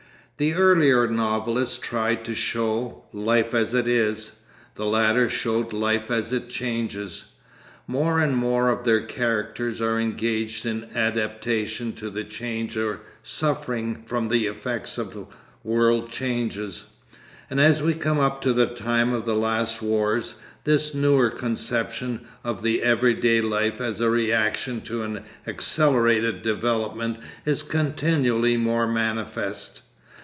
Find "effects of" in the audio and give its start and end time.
14.47-15.27